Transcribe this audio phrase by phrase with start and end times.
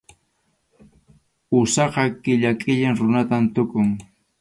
[1.61, 3.97] Usaqa qilla qhilli runatam tukun.